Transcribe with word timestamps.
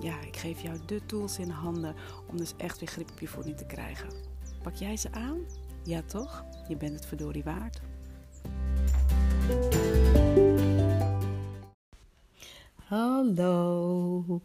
ja, 0.00 0.20
ik 0.20 0.36
geef 0.36 0.60
jou 0.60 0.78
de 0.86 1.06
tools 1.06 1.38
in 1.38 1.50
handen 1.50 1.94
om 2.30 2.36
dus 2.36 2.54
echt 2.56 2.78
weer 2.78 2.88
grip 2.88 3.10
op 3.10 3.20
je 3.20 3.28
voeding 3.28 3.56
te 3.56 3.66
krijgen. 3.66 4.08
Pak 4.62 4.74
jij 4.74 4.96
ze 4.96 5.12
aan? 5.12 5.38
Ja 5.84 6.02
toch? 6.02 6.44
Je 6.68 6.76
bent 6.76 6.94
het 6.94 7.06
verdorie 7.06 7.44
waard. 7.44 7.80
Hallo. 12.74 14.40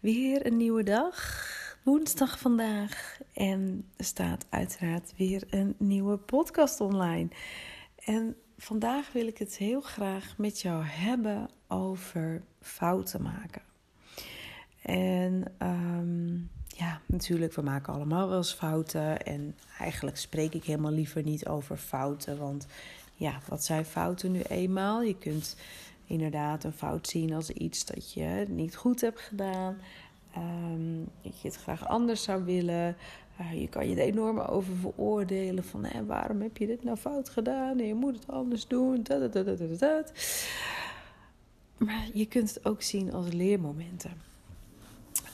Weer 0.00 0.46
een 0.46 0.56
nieuwe 0.56 0.82
dag. 0.82 1.46
Woensdag 1.82 2.38
vandaag. 2.38 3.18
En 3.32 3.88
er 3.96 4.04
staat 4.04 4.46
uiteraard 4.50 5.12
weer 5.16 5.42
een 5.50 5.74
nieuwe 5.78 6.16
podcast 6.16 6.80
online. 6.80 7.28
En 8.04 8.36
vandaag 8.56 9.12
wil 9.12 9.26
ik 9.26 9.38
het 9.38 9.56
heel 9.56 9.80
graag 9.80 10.38
met 10.38 10.60
jou 10.60 10.84
hebben 10.84 11.50
over 11.68 12.42
fouten 12.60 13.22
maken. 13.22 13.73
En 14.84 15.44
um, 15.62 16.50
ja, 16.66 17.00
natuurlijk, 17.06 17.54
we 17.54 17.62
maken 17.62 17.92
allemaal 17.92 18.28
wel 18.28 18.36
eens 18.36 18.52
fouten. 18.52 19.22
En 19.22 19.56
eigenlijk 19.78 20.16
spreek 20.16 20.54
ik 20.54 20.64
helemaal 20.64 20.92
liever 20.92 21.22
niet 21.22 21.46
over 21.46 21.76
fouten. 21.76 22.38
Want 22.38 22.66
ja, 23.14 23.40
wat 23.48 23.64
zijn 23.64 23.84
fouten 23.84 24.30
nu 24.30 24.40
eenmaal? 24.40 25.02
Je 25.02 25.18
kunt 25.18 25.56
inderdaad 26.06 26.64
een 26.64 26.72
fout 26.72 27.08
zien 27.08 27.34
als 27.34 27.50
iets 27.50 27.84
dat 27.84 28.12
je 28.12 28.44
niet 28.48 28.76
goed 28.76 29.00
hebt 29.00 29.20
gedaan. 29.20 29.76
Um, 30.36 31.08
dat 31.22 31.40
je 31.40 31.48
het 31.48 31.56
graag 31.56 31.88
anders 31.88 32.22
zou 32.22 32.44
willen. 32.44 32.96
Uh, 33.40 33.60
je 33.60 33.68
kan 33.68 33.88
je 33.88 33.94
er 33.94 34.02
enorm 34.02 34.38
over 34.38 34.76
veroordelen. 34.76 35.64
Van 35.64 35.86
waarom 36.06 36.40
heb 36.40 36.56
je 36.56 36.66
dit 36.66 36.84
nou 36.84 36.96
fout 36.96 37.28
gedaan? 37.28 37.78
En 37.78 37.86
je 37.86 37.94
moet 37.94 38.14
het 38.14 38.28
anders 38.28 38.66
doen. 38.66 39.02
Dat. 39.02 40.12
Maar 41.76 42.08
je 42.12 42.26
kunt 42.26 42.54
het 42.54 42.66
ook 42.66 42.82
zien 42.82 43.12
als 43.12 43.32
leermomenten. 43.32 44.32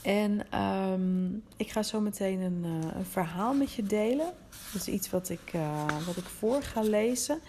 En 0.02 0.60
um, 0.60 1.42
ik 1.56 1.70
ga 1.70 1.82
zo 1.82 2.00
meteen 2.00 2.40
een, 2.40 2.64
uh, 2.64 2.94
een, 2.94 3.04
verhaal 3.04 3.54
met 3.54 3.72
je 3.72 3.82
delen. 3.82 4.32
Dat 4.72 4.80
is 4.80 4.88
iets 4.88 5.10
wat 5.10 5.28
ik, 5.28 5.52
uh, 5.54 5.84
wat 6.06 6.16
ik 6.16 6.24
voor 6.24 6.62
ga 6.62 6.80
lezen. 6.80 7.40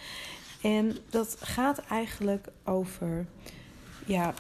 En 0.61 0.97
dat 1.09 1.38
gaat 1.39 1.80
eigenlijk 1.80 2.47
over, 2.63 3.25
ja, 4.05 4.33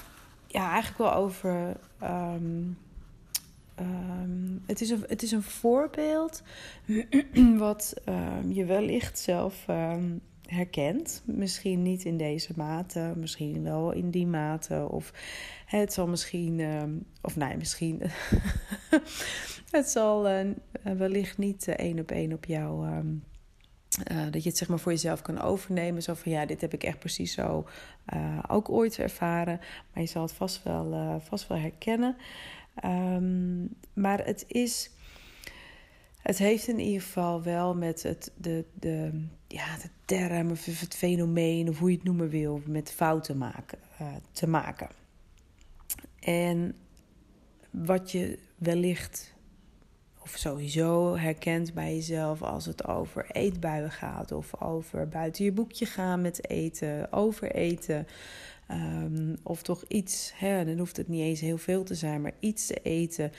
ja 0.47 0.71
eigenlijk 0.71 0.97
wel 0.97 1.13
over. 1.13 1.77
Um, 2.03 2.77
um, 3.79 4.63
het, 4.65 4.81
is 4.81 4.89
een, 4.89 5.03
het 5.07 5.23
is 5.23 5.31
een 5.31 5.43
voorbeeld 5.43 6.41
wat 7.57 7.93
je 8.47 8.65
wellicht 8.65 9.19
zelf 9.19 9.65
herkent. 10.51 11.21
Misschien 11.25 11.81
niet 11.81 12.03
in 12.03 12.17
deze 12.17 12.53
mate, 12.55 13.13
misschien 13.15 13.63
wel 13.63 13.91
in 13.91 14.09
die 14.09 14.27
mate. 14.27 14.87
Of 14.89 15.13
het 15.65 15.93
zal 15.93 16.07
misschien, 16.07 16.59
uh, 16.59 16.83
of 17.21 17.35
nee, 17.35 17.57
misschien. 17.57 18.01
het 19.71 19.89
zal 19.89 20.29
uh, 20.29 20.45
wellicht 20.81 21.37
niet 21.37 21.67
uh, 21.67 21.75
één 21.75 21.99
op 21.99 22.11
één 22.11 22.33
op 22.33 22.45
jou. 22.45 22.87
Uh, 22.87 22.97
dat 24.31 24.43
je 24.43 24.49
het 24.49 24.57
zeg 24.57 24.67
maar 24.67 24.79
voor 24.79 24.91
jezelf 24.91 25.21
kan 25.21 25.41
overnemen. 25.41 26.03
Zo 26.03 26.13
van 26.13 26.31
ja, 26.31 26.45
dit 26.45 26.61
heb 26.61 26.73
ik 26.73 26.83
echt 26.83 26.99
precies 26.99 27.33
zo 27.33 27.67
ook 28.47 28.69
ooit 28.69 28.99
ervaren. 28.99 29.59
Maar 29.93 30.03
je 30.03 30.09
zal 30.09 30.21
het 30.21 30.33
vast 30.33 30.63
wel, 30.63 31.19
vast 31.23 31.47
wel 31.47 31.57
herkennen. 31.57 32.15
Um, 32.85 33.69
maar 33.93 34.25
het 34.25 34.45
is 34.47 34.91
het 36.21 36.37
heeft 36.37 36.67
in 36.67 36.79
ieder 36.79 37.01
geval 37.01 37.43
wel 37.43 37.75
met 37.75 38.03
het, 38.03 38.31
de, 38.37 38.65
de, 38.79 39.25
ja, 39.47 39.77
de 39.77 39.89
term 40.05 40.51
of 40.51 40.65
het 40.65 40.95
fenomeen, 40.95 41.69
of 41.69 41.79
hoe 41.79 41.89
je 41.89 41.95
het 41.95 42.05
noemen 42.05 42.29
wil, 42.29 42.61
met 42.65 42.91
fouten 42.91 43.37
maken, 43.37 43.79
uh, 44.01 44.07
te 44.31 44.47
maken. 44.47 44.89
En 46.19 46.75
wat 47.69 48.11
je 48.11 48.39
wellicht, 48.57 49.33
of 50.23 50.33
sowieso 50.37 51.17
herkent 51.17 51.73
bij 51.73 51.95
jezelf 51.95 52.41
als 52.41 52.65
het 52.65 52.87
over 52.87 53.31
eetbuien 53.31 53.91
gaat, 53.91 54.31
of 54.31 54.61
over 54.61 55.07
buiten 55.07 55.45
je 55.45 55.51
boekje 55.51 55.85
gaan 55.85 56.21
met 56.21 56.49
eten, 56.49 57.11
overeten. 57.11 58.07
Um, 58.71 59.35
of 59.43 59.61
toch 59.61 59.83
iets, 59.87 60.31
hè, 60.35 60.65
dan 60.65 60.77
hoeft 60.77 60.97
het 60.97 61.07
niet 61.07 61.21
eens 61.21 61.39
heel 61.39 61.57
veel 61.57 61.83
te 61.83 61.95
zijn, 61.95 62.21
maar 62.21 62.33
iets 62.39 62.67
te 62.67 62.79
eten 62.83 63.31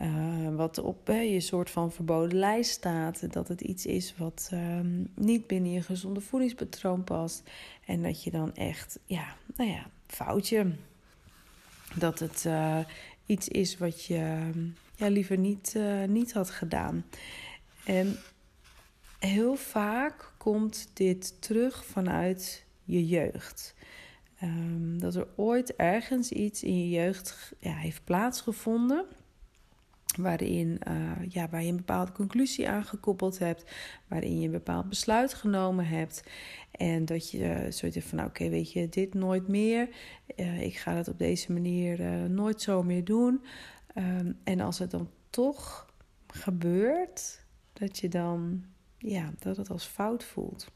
uh, 0.00 0.54
wat 0.54 0.78
op 0.78 1.06
je 1.06 1.40
soort 1.40 1.70
van 1.70 1.92
verboden 1.92 2.38
lijst 2.38 2.70
staat. 2.70 3.32
Dat 3.32 3.48
het 3.48 3.60
iets 3.60 3.86
is 3.86 4.14
wat 4.16 4.50
uh, 4.54 4.80
niet 5.14 5.46
binnen 5.46 5.72
je 5.72 5.82
gezonde 5.82 6.20
voedingspatroon 6.20 7.04
past. 7.04 7.42
En 7.86 8.02
dat 8.02 8.24
je 8.24 8.30
dan 8.30 8.54
echt, 8.54 8.98
ja, 9.04 9.36
nou 9.56 9.70
ja, 9.70 9.86
foutje. 10.06 10.72
Dat 11.94 12.18
het 12.18 12.44
eh, 12.46 12.78
iets 13.26 13.48
is 13.48 13.78
wat 13.78 14.04
je 14.04 14.50
ja, 14.94 15.08
liever 15.08 15.38
niet, 15.38 15.76
niet 16.06 16.32
had 16.32 16.50
gedaan. 16.50 17.04
En 17.84 18.16
heel 19.18 19.56
vaak 19.56 20.32
komt 20.36 20.90
dit 20.92 21.42
terug 21.42 21.84
vanuit 21.84 22.64
je 22.84 23.06
jeugd. 23.06 23.74
Um, 24.42 24.98
dat 24.98 25.14
er 25.14 25.28
ooit 25.36 25.76
ergens 25.76 26.30
iets 26.30 26.62
in 26.62 26.78
je 26.78 26.90
jeugd 26.90 27.52
ja, 27.58 27.74
heeft 27.74 28.04
plaatsgevonden 28.04 29.04
waarin 30.16 30.80
uh, 30.88 31.10
ja, 31.28 31.48
waar 31.48 31.62
je 31.62 31.68
een 31.70 31.76
bepaalde 31.76 32.12
conclusie 32.12 32.68
aan 32.68 32.84
gekoppeld 32.84 33.38
hebt, 33.38 33.70
waarin 34.08 34.40
je 34.40 34.46
een 34.46 34.52
bepaald 34.52 34.88
besluit 34.88 35.34
genomen 35.34 35.86
hebt. 35.86 36.22
En 36.70 37.04
dat 37.04 37.30
je 37.30 37.38
uh, 37.38 37.70
zoiets 37.72 37.98
van, 37.98 38.18
nou, 38.18 38.28
oké, 38.28 38.48
weet 38.48 38.72
je, 38.72 38.88
dit 38.88 39.14
nooit 39.14 39.48
meer. 39.48 39.88
Uh, 40.36 40.62
ik 40.62 40.76
ga 40.76 40.94
het 40.94 41.08
op 41.08 41.18
deze 41.18 41.52
manier 41.52 42.00
nooit 42.30 42.62
zo 42.62 42.82
meer 42.82 43.04
doen. 43.04 43.44
Um, 43.94 44.38
en 44.44 44.60
als 44.60 44.78
het 44.78 44.90
dan 44.90 45.10
toch 45.30 45.86
gebeurt, 46.26 47.44
dat 47.72 47.98
je 47.98 48.08
dan, 48.08 48.64
ja, 48.98 49.32
dat 49.38 49.56
het 49.56 49.70
als 49.70 49.84
fout 49.84 50.24
voelt. 50.24 50.72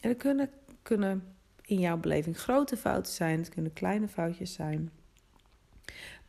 En 0.00 0.08
dat 0.08 0.18
kunnen, 0.18 0.50
kunnen 0.82 1.22
in 1.62 1.78
jouw 1.78 1.96
beleving 1.96 2.38
grote 2.38 2.76
fouten 2.76 3.12
zijn, 3.12 3.38
het 3.38 3.48
kunnen 3.48 3.72
kleine 3.72 4.08
foutjes 4.08 4.52
zijn. 4.52 4.90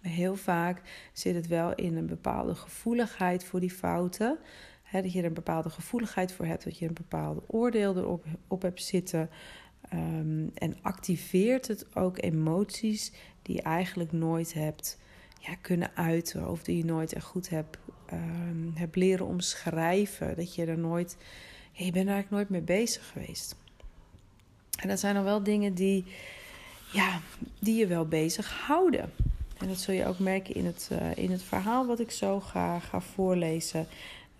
Heel 0.01 0.35
vaak 0.35 0.81
zit 1.13 1.35
het 1.35 1.47
wel 1.47 1.75
in 1.75 1.97
een 1.97 2.07
bepaalde 2.07 2.55
gevoeligheid 2.55 3.43
voor 3.43 3.59
die 3.59 3.71
fouten. 3.71 4.37
dat 4.91 5.13
je 5.13 5.19
er 5.19 5.25
een 5.25 5.33
bepaalde 5.33 5.69
gevoeligheid 5.69 6.31
voor 6.31 6.45
hebt, 6.45 6.63
dat 6.63 6.77
je 6.77 6.87
een 6.87 6.93
bepaalde 6.93 7.41
oordeel 7.47 7.97
erop 7.97 8.25
op 8.47 8.61
hebt 8.61 8.83
zitten. 8.83 9.29
Um, 9.93 10.51
en 10.53 10.77
activeert 10.81 11.67
het 11.67 11.95
ook 11.95 12.21
emoties 12.21 13.11
die 13.41 13.55
je 13.55 13.61
eigenlijk 13.61 14.11
nooit 14.11 14.53
hebt 14.53 14.97
kunnen 15.61 15.91
uiten. 15.95 16.49
Of 16.49 16.63
die 16.63 16.77
je 16.77 16.85
nooit 16.85 17.13
echt 17.13 17.25
goed 17.25 17.49
hebt, 17.49 17.77
hebt 18.73 18.95
leren 18.95 19.25
omschrijven. 19.25 20.35
Dat 20.35 20.55
je 20.55 20.65
er 20.65 20.77
nooit. 20.77 21.17
Je 21.71 21.91
bent 21.91 22.07
er 22.07 22.13
eigenlijk 22.13 22.29
nooit 22.29 22.49
mee 22.49 22.77
bezig 22.77 23.07
geweest. 23.07 23.55
En 24.79 24.87
dat 24.87 24.99
zijn 24.99 25.15
dan 25.15 25.23
wel 25.23 25.43
dingen 25.43 25.73
die, 25.73 26.05
ja, 26.91 27.19
die 27.59 27.75
je 27.75 27.87
wel 27.87 28.07
bezig 28.07 28.51
houden. 28.65 29.11
En 29.59 29.67
dat 29.67 29.77
zul 29.77 29.93
je 29.93 30.05
ook 30.05 30.19
merken 30.19 30.55
in 30.55 30.65
het, 30.65 30.89
uh, 30.91 31.15
in 31.15 31.31
het 31.31 31.43
verhaal 31.43 31.85
wat 31.85 31.99
ik 31.99 32.11
zo 32.11 32.39
ga, 32.39 32.79
ga 32.79 33.01
voorlezen. 33.01 33.87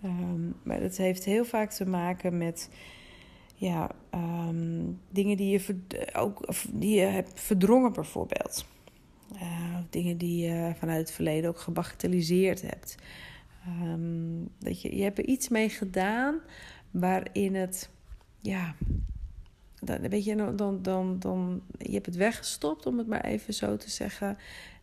Um, 0.04 0.56
maar 0.64 0.82
het 0.82 0.98
heeft 0.98 1.26
heel 1.26 1.46
vaak 1.46 1.72
te 1.72 1.86
maken 1.86 2.38
met 2.38 2.70
ja, 3.56 3.92
um, 4.14 5.00
dingen 5.10 5.38
die 5.38 5.52
je, 5.52 5.78
ook, 6.16 6.48
die 6.72 6.96
je 7.00 7.06
hebt 7.06 7.40
verdrongen, 7.40 7.94
bijvoorbeeld. 7.94 8.66
Uh, 9.34 9.78
dingen 9.90 10.18
die 10.18 10.48
je 10.48 10.74
vanuit 10.78 11.00
het 11.00 11.12
verleden 11.12 11.50
ook 11.50 11.60
gebagatelliseerd 11.60 12.62
hebt. 12.62 12.96
Um, 13.84 14.50
dat 14.60 14.82
je, 14.82 14.96
je 14.96 15.04
hebt 15.04 15.18
er 15.18 15.26
iets 15.26 15.50
mee 15.50 15.70
gedaan 15.70 16.40
waarin 16.92 17.56
het, 17.56 17.90
ja, 18.42 18.76
dan, 19.82 20.10
weet 20.10 20.26
je, 20.26 20.36
dan, 20.56 20.82
dan, 20.82 21.20
dan, 21.20 21.62
je 21.78 21.94
hebt 21.94 22.06
het 22.06 22.16
weggestopt, 22.16 22.86
om 22.86 22.98
het 22.98 23.08
maar 23.08 23.24
even 23.24 23.54
zo 23.54 23.78
te 23.78 23.90
zeggen. 23.90 24.38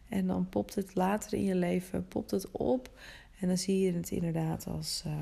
En 0.09 0.27
dan 0.27 0.49
popt 0.49 0.75
het 0.75 0.95
later 0.95 1.33
in 1.33 1.45
je 1.45 1.55
leven 1.55 2.09
popt 2.09 2.31
het 2.31 2.51
op. 2.51 2.91
En 3.41 3.49
dan 3.49 3.59
zie 3.59 3.81
je 3.81 3.93
het 3.93 4.11
inderdaad 4.11 4.67
als, 4.67 5.03
uh, 5.07 5.13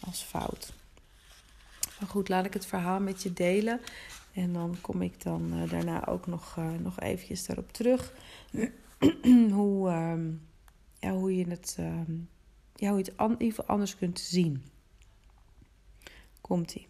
als 0.00 0.22
fout. 0.22 0.72
Maar 2.00 2.08
goed, 2.08 2.28
laat 2.28 2.44
ik 2.44 2.52
het 2.52 2.66
verhaal 2.66 3.00
met 3.00 3.22
je 3.22 3.32
delen. 3.32 3.80
En 4.32 4.52
dan 4.52 4.76
kom 4.80 5.02
ik 5.02 5.22
dan 5.22 5.52
uh, 5.54 5.70
daarna 5.70 6.06
ook 6.06 6.26
nog, 6.26 6.56
uh, 6.58 6.70
nog 6.72 7.00
eventjes 7.00 7.46
daarop 7.46 7.72
terug. 7.72 8.14
hoe, 9.58 9.90
uh, 9.90 10.14
ja, 10.98 11.12
hoe 11.12 11.36
je 11.36 11.48
het, 11.48 11.74
ehm, 11.78 12.12
ja, 12.74 12.88
hoe 12.88 12.98
je 12.98 13.12
het 13.16 13.34
geval 13.38 13.64
anders 13.64 13.96
kunt 13.96 14.20
zien. 14.20 14.64
Komt-ie. 16.40 16.86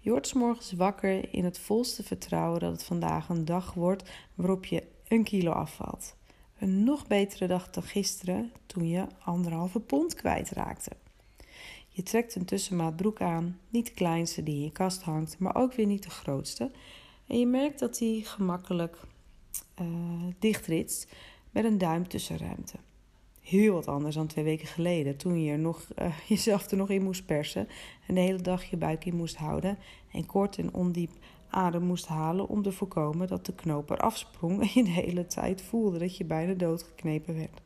Je 0.00 0.10
wordt 0.10 0.26
s 0.26 0.32
morgens 0.32 0.72
wakker 0.72 1.34
in 1.34 1.44
het 1.44 1.58
volste 1.58 2.02
vertrouwen 2.02 2.60
dat 2.60 2.72
het 2.72 2.84
vandaag 2.84 3.28
een 3.28 3.44
dag 3.44 3.74
wordt 3.74 4.10
waarop 4.34 4.64
je 4.64 4.82
een 5.08 5.24
kilo 5.24 5.50
afvalt. 5.50 6.16
Een 6.64 6.84
nog 6.84 7.06
betere 7.06 7.46
dag 7.46 7.70
dan 7.70 7.82
gisteren 7.82 8.52
toen 8.66 8.88
je 8.88 9.06
anderhalve 9.24 9.80
pond 9.80 10.14
kwijtraakte. 10.14 10.90
Je 11.88 12.02
trekt 12.02 12.34
een 12.34 12.44
tussenmaat 12.44 12.96
broek 12.96 13.20
aan, 13.20 13.58
niet 13.68 13.86
de 13.86 13.92
kleinste 13.92 14.42
die 14.42 14.54
in 14.54 14.62
je 14.62 14.72
kast 14.72 15.02
hangt, 15.02 15.38
maar 15.38 15.56
ook 15.56 15.74
weer 15.74 15.86
niet 15.86 16.02
de 16.02 16.10
grootste. 16.10 16.70
En 17.26 17.38
je 17.38 17.46
merkt 17.46 17.78
dat 17.78 17.98
die 17.98 18.24
gemakkelijk 18.24 18.96
uh, 19.80 19.86
dichtritst 20.38 21.12
met 21.50 21.64
een 21.64 21.78
duim 21.78 22.08
tussenruimte. 22.08 22.76
Heel 23.40 23.72
wat 23.72 23.88
anders 23.88 24.14
dan 24.14 24.26
twee 24.26 24.44
weken 24.44 24.66
geleden, 24.66 25.16
toen 25.16 25.42
je 25.42 25.52
er 25.52 25.58
nog, 25.58 25.88
uh, 25.98 26.18
jezelf 26.28 26.70
er 26.70 26.76
nog 26.76 26.90
in 26.90 27.02
moest 27.02 27.26
persen 27.26 27.68
en 28.06 28.14
de 28.14 28.20
hele 28.20 28.42
dag 28.42 28.64
je 28.64 28.76
buik 28.76 29.04
in 29.04 29.16
moest 29.16 29.36
houden 29.36 29.78
en 30.12 30.26
kort 30.26 30.58
en 30.58 30.74
ondiep 30.74 31.10
adem 31.54 31.82
moest 31.82 32.06
halen 32.06 32.48
om 32.48 32.62
te 32.62 32.72
voorkomen 32.72 33.26
dat 33.26 33.46
de 33.46 33.54
knoop 33.54 33.90
eraf 33.90 34.16
sprong 34.16 34.60
en 34.60 34.68
je 34.74 34.82
de 34.82 34.90
hele 34.90 35.26
tijd 35.26 35.62
voelde 35.62 35.98
dat 35.98 36.16
je 36.16 36.24
bijna 36.24 36.54
doodgeknepen 36.54 37.34
werd. 37.34 37.60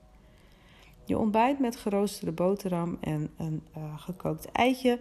Je 1.05 1.19
ontbijt 1.19 1.59
met 1.59 1.77
geroosterde 1.77 2.33
boterham 2.33 2.99
en 3.01 3.31
een 3.37 3.63
uh, 3.77 3.99
gekookt 3.99 4.53
eitje. 4.53 4.99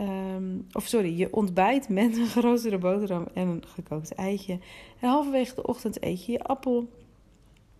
Um, 0.00 0.66
of 0.72 0.86
sorry, 0.86 1.18
je 1.18 1.32
ontbijt 1.32 1.88
met 1.88 2.16
een 2.16 2.26
geroosterde 2.26 2.78
boterham 2.78 3.26
en 3.34 3.48
een 3.48 3.64
gekookt 3.66 4.14
eitje. 4.14 4.58
En 5.00 5.08
halverwege 5.08 5.54
de 5.54 5.66
ochtend 5.66 6.02
eet 6.02 6.24
je 6.24 6.32
je 6.32 6.42
appel. 6.42 6.88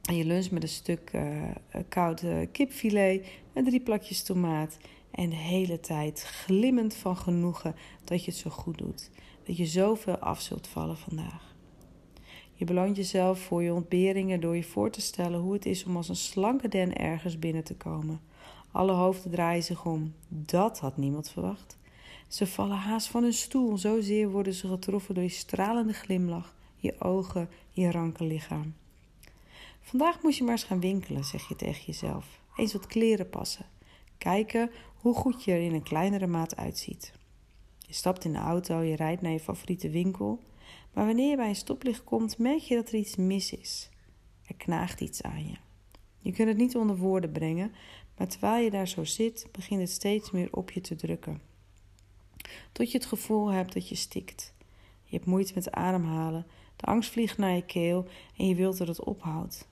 En 0.09 0.17
je 0.17 0.25
lunch 0.25 0.51
met 0.51 0.63
een 0.63 0.69
stuk 0.69 1.11
uh, 1.15 1.43
koud 1.89 2.25
kipfilet 2.53 3.27
en 3.53 3.65
drie 3.65 3.81
plakjes 3.81 4.23
tomaat. 4.23 4.77
En 5.11 5.31
de 5.31 5.37
hele 5.37 5.81
tijd 5.81 6.23
glimmend 6.23 6.95
van 6.95 7.17
genoegen 7.17 7.75
dat 8.05 8.25
je 8.25 8.31
het 8.31 8.41
zo 8.41 8.51
goed 8.51 8.79
doet. 8.79 9.11
Dat 9.47 9.57
je 9.57 9.67
zoveel 9.67 10.19
af 10.19 10.41
zult 10.41 10.67
vallen 10.67 10.97
vandaag. 10.97 11.55
Je 12.55 12.65
beloont 12.65 12.97
jezelf 12.97 13.41
voor 13.41 13.63
je 13.63 13.73
ontberingen 13.73 14.41
door 14.41 14.57
je 14.57 14.65
voor 14.65 14.91
te 14.91 15.01
stellen 15.01 15.41
hoe 15.41 15.53
het 15.53 15.67
is 15.67 15.85
om 15.85 15.97
als 15.97 16.09
een 16.09 16.17
slanke 16.17 16.69
den 16.69 16.97
ergens 16.97 17.39
binnen 17.39 17.65
te 17.65 17.75
komen. 17.75 18.21
Alle 18.71 18.93
hoofden 18.93 19.31
draaien 19.31 19.63
zich 19.63 19.85
om. 19.85 20.15
Dat 20.29 20.79
had 20.81 20.97
niemand 20.97 21.31
verwacht. 21.31 21.79
Ze 22.29 22.47
vallen 22.47 22.77
haast 22.77 23.09
van 23.09 23.23
hun 23.23 23.33
stoel, 23.33 23.79
zozeer 23.79 24.31
worden 24.31 24.55
ze 24.55 24.69
getroffen 24.69 25.15
door 25.15 25.25
je 25.25 25.29
stralende 25.29 25.93
glimlach, 25.93 26.55
je 26.77 27.01
ogen, 27.01 27.49
je 27.71 27.91
ranke 27.91 28.25
lichaam. 28.25 28.75
Vandaag 29.81 30.23
moet 30.23 30.37
je 30.37 30.43
maar 30.43 30.53
eens 30.53 30.65
gaan 30.65 30.81
winkelen, 30.81 31.25
zeg 31.25 31.49
je 31.49 31.57
tegen 31.57 31.85
jezelf. 31.87 32.41
Eens 32.57 32.73
wat 32.73 32.87
kleren 32.87 33.31
passen. 33.31 33.67
Kijken 34.19 34.71
hoe 34.97 35.15
goed 35.15 35.45
je 35.45 35.53
er 35.53 35.61
in 35.61 35.75
een 35.75 35.83
kleinere 35.83 36.27
maat 36.27 36.57
uitziet. 36.57 37.13
Je 37.87 37.95
stapt 37.95 38.25
in 38.25 38.33
de 38.33 38.39
auto, 38.39 38.81
je 38.81 38.97
rijdt 38.97 39.23
naar 39.23 39.33
je 39.33 39.41
favoriete 39.41 39.91
winkel. 39.91 40.43
Maar 40.93 41.07
wanneer 41.07 41.31
je 41.31 41.37
bij 41.37 41.49
een 41.49 41.57
stoplicht 41.57 42.05
komt, 42.05 42.39
merk 42.39 42.61
je 42.61 42.75
dat 42.75 42.89
er 42.89 42.95
iets 42.95 43.17
mis 43.17 43.53
is. 43.53 43.89
Er 44.47 44.55
knaagt 44.55 45.01
iets 45.01 45.23
aan 45.23 45.47
je. 45.47 45.57
Je 46.19 46.33
kunt 46.33 46.49
het 46.49 46.57
niet 46.57 46.77
onder 46.77 46.97
woorden 46.97 47.33
brengen, 47.33 47.73
maar 48.17 48.29
terwijl 48.29 48.65
je 48.65 48.71
daar 48.71 48.89
zo 48.89 49.05
zit, 49.05 49.49
begint 49.53 49.81
het 49.81 49.91
steeds 49.91 50.31
meer 50.31 50.49
op 50.53 50.71
je 50.71 50.81
te 50.81 50.95
drukken. 50.95 51.41
Tot 52.73 52.91
je 52.91 52.99
het 52.99 53.07
gevoel 53.07 53.49
hebt 53.49 53.73
dat 53.73 53.89
je 53.89 53.95
stikt. 53.95 54.55
Je 55.05 55.17
hebt 55.17 55.27
moeite 55.27 55.53
met 55.55 55.71
ademhalen, 55.71 56.47
de 56.77 56.87
angst 56.87 57.11
vliegt 57.11 57.39
naar 57.39 57.55
je 57.55 57.65
keel 57.65 58.07
en 58.37 58.49
je 58.49 58.55
wilt 58.55 58.79
dat 58.79 58.89
het 58.89 59.05
ophoudt. 59.05 59.69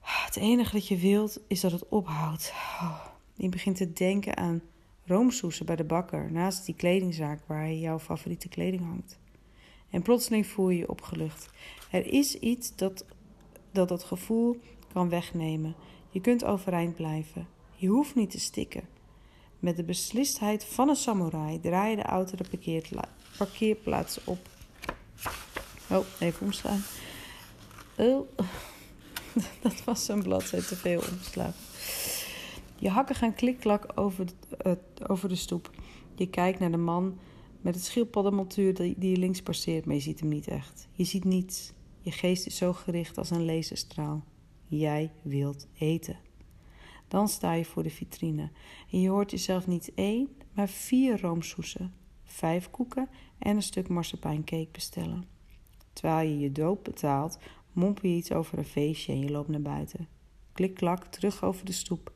Het 0.00 0.36
enige 0.36 0.72
dat 0.72 0.88
je 0.88 0.96
wilt 0.96 1.40
is 1.46 1.60
dat 1.60 1.72
het 1.72 1.88
ophoudt. 1.88 2.52
Je 3.34 3.48
begint 3.48 3.76
te 3.76 3.92
denken 3.92 4.36
aan 4.36 4.62
roomsoezen 5.06 5.66
bij 5.66 5.76
de 5.76 5.84
bakker 5.84 6.32
naast 6.32 6.66
die 6.66 6.74
kledingzaak 6.74 7.40
waar 7.46 7.72
jouw 7.72 7.98
favoriete 7.98 8.48
kleding 8.48 8.82
hangt. 8.84 9.18
En 9.90 10.02
plotseling 10.02 10.46
voel 10.46 10.70
je 10.70 10.78
je 10.78 10.88
opgelucht. 10.88 11.48
Er 11.90 12.06
is 12.06 12.38
iets 12.38 12.76
dat 12.76 13.04
dat, 13.72 13.88
dat 13.88 14.04
gevoel 14.04 14.60
kan 14.92 15.08
wegnemen. 15.08 15.74
Je 16.10 16.20
kunt 16.20 16.44
overeind 16.44 16.94
blijven. 16.94 17.48
Je 17.74 17.86
hoeft 17.86 18.14
niet 18.14 18.30
te 18.30 18.40
stikken. 18.40 18.88
Met 19.58 19.76
de 19.76 19.84
beslistheid 19.84 20.64
van 20.64 20.88
een 20.88 20.96
samurai 20.96 21.60
draai 21.60 21.90
je 21.90 21.96
de 21.96 22.02
auto 22.02 22.36
de 22.36 23.04
parkeerplaats 23.36 24.24
op. 24.24 24.48
Oh, 25.90 26.06
even 26.18 26.46
omslaan. 26.46 26.82
Oh, 27.96 28.28
dat 29.62 29.84
was 29.84 30.08
een 30.08 30.22
bladzijde 30.22 30.66
te 30.66 30.76
veel 30.76 31.00
omgeslagen. 31.00 31.60
Je 32.82 32.90
hakken 32.90 33.14
gaan 33.14 33.34
klikklak 33.34 33.92
over 33.94 34.26
de, 34.26 34.78
over 35.06 35.28
de 35.28 35.34
stoep. 35.34 35.70
Je 36.14 36.26
kijkt 36.30 36.58
naar 36.58 36.70
de 36.70 36.76
man 36.76 37.18
met 37.60 37.74
het 37.74 37.84
schildpaddenmontuur 37.84 38.74
die 38.74 39.10
je 39.10 39.16
links 39.16 39.42
passeert, 39.42 39.84
maar 39.84 39.94
je 39.94 40.00
ziet 40.00 40.20
hem 40.20 40.28
niet 40.28 40.48
echt. 40.48 40.88
Je 40.92 41.04
ziet 41.04 41.24
niets. 41.24 41.72
Je 42.00 42.10
geest 42.10 42.46
is 42.46 42.56
zo 42.56 42.72
gericht 42.72 43.18
als 43.18 43.30
een 43.30 43.44
laserstraal. 43.44 44.24
Jij 44.66 45.12
wilt 45.22 45.66
eten. 45.78 46.18
Dan 47.08 47.28
sta 47.28 47.52
je 47.52 47.64
voor 47.64 47.82
de 47.82 47.90
vitrine 47.90 48.50
en 48.90 49.00
je 49.00 49.08
hoort 49.08 49.30
jezelf 49.30 49.66
niet 49.66 49.92
één, 49.94 50.28
maar 50.52 50.68
vier 50.68 51.20
roomsoesen, 51.20 51.94
vijf 52.24 52.70
koeken 52.70 53.08
en 53.38 53.56
een 53.56 53.62
stuk 53.62 53.88
marsepeincake 53.88 54.68
bestellen. 54.72 55.24
Terwijl 55.92 56.28
je 56.28 56.38
je 56.38 56.52
doop 56.52 56.84
betaalt, 56.84 57.38
mompel 57.72 58.08
je 58.08 58.16
iets 58.16 58.32
over 58.32 58.58
een 58.58 58.64
feestje 58.64 59.12
en 59.12 59.20
je 59.20 59.30
loopt 59.30 59.48
naar 59.48 59.62
buiten. 59.62 60.08
Klik-klak, 60.52 61.04
terug 61.04 61.42
over 61.42 61.64
de 61.64 61.72
stoep. 61.72 62.12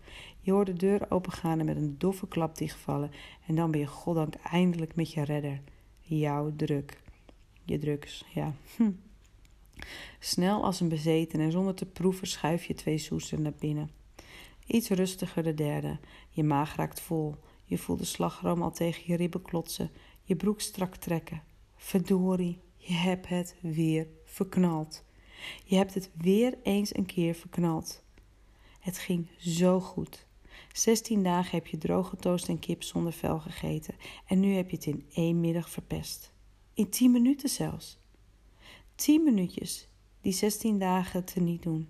Je 0.46 0.52
hoort 0.52 0.66
de 0.66 0.72
deur 0.72 1.10
opengaan 1.10 1.58
en 1.58 1.66
met 1.66 1.76
een 1.76 1.98
doffe 1.98 2.28
klap 2.28 2.56
dichtvallen. 2.56 3.10
En 3.46 3.54
dan 3.54 3.70
ben 3.70 3.80
je 3.80 3.86
goddank 3.86 4.34
eindelijk 4.34 4.94
met 4.94 5.12
je 5.12 5.22
redder. 5.22 5.62
Jouw 6.00 6.52
druk. 6.56 7.02
Je 7.64 7.78
drugs, 7.78 8.24
ja. 8.34 8.54
Hm. 8.76 8.90
Snel 10.18 10.64
als 10.64 10.80
een 10.80 10.88
bezeten 10.88 11.40
en 11.40 11.52
zonder 11.52 11.74
te 11.74 11.86
proeven 11.86 12.26
schuif 12.26 12.64
je 12.64 12.74
twee 12.74 12.98
soesten 12.98 13.42
naar 13.42 13.54
binnen. 13.58 13.90
Iets 14.66 14.88
rustiger 14.88 15.42
de 15.42 15.54
derde. 15.54 15.98
Je 16.28 16.44
maag 16.44 16.76
raakt 16.76 17.00
vol. 17.00 17.34
Je 17.64 17.78
voelt 17.78 17.98
de 17.98 18.04
slagroom 18.04 18.62
al 18.62 18.72
tegen 18.72 19.02
je 19.06 19.16
ribben 19.16 19.42
klotsen. 19.42 19.90
Je 20.22 20.36
broek 20.36 20.60
strak 20.60 20.96
trekken. 20.96 21.42
Verdorie, 21.76 22.58
je 22.76 22.94
hebt 22.94 23.28
het 23.28 23.56
weer 23.60 24.06
verknald. 24.24 25.04
Je 25.64 25.76
hebt 25.76 25.94
het 25.94 26.10
weer 26.16 26.58
eens 26.62 26.96
een 26.96 27.06
keer 27.06 27.34
verknald. 27.34 28.04
Het 28.80 28.98
ging 28.98 29.28
zo 29.38 29.80
goed. 29.80 30.26
16 30.72 31.22
dagen 31.22 31.50
heb 31.50 31.66
je 31.66 31.78
droge 31.78 32.16
toast 32.16 32.48
en 32.48 32.58
kip 32.58 32.82
zonder 32.82 33.12
vel 33.12 33.38
gegeten 33.38 33.94
en 34.26 34.40
nu 34.40 34.54
heb 34.54 34.70
je 34.70 34.76
het 34.76 34.86
in 34.86 35.06
één 35.14 35.40
middag 35.40 35.70
verpest. 35.70 36.32
In 36.74 36.90
10 36.90 37.10
minuten 37.10 37.48
zelfs. 37.48 37.98
10 38.94 39.22
minuutjes 39.22 39.88
die 40.20 40.32
16 40.32 40.78
dagen 40.78 41.24
te 41.24 41.40
niet 41.40 41.62
doen. 41.62 41.88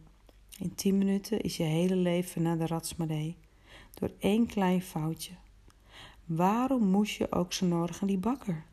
In 0.58 0.75
10 0.75 0.99
minuten 0.99 1.40
is 1.40 1.56
je 1.56 1.62
hele 1.62 1.96
leven 1.96 2.42
naar 2.42 2.58
de 2.58 2.66
ratsmaree. 2.66 3.37
Door 3.94 4.11
één 4.18 4.46
klein 4.46 4.82
foutje. 4.82 5.32
Waarom 6.25 6.85
moest 6.87 7.16
je 7.16 7.32
ook 7.32 7.52
zo 7.52 7.66
nodig 7.66 8.00
aan 8.00 8.08
die 8.08 8.18
bakker? 8.18 8.64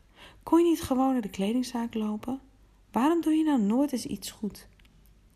Kon 0.42 0.58
je 0.58 0.70
niet 0.70 0.82
gewoon 0.82 1.12
naar 1.12 1.22
de 1.22 1.28
kledingzaak 1.28 1.94
lopen? 1.94 2.40
Waarom 2.92 3.20
doe 3.20 3.32
je 3.32 3.44
nou 3.44 3.62
nooit 3.62 3.92
eens 3.92 4.06
iets 4.06 4.30
goed? 4.30 4.68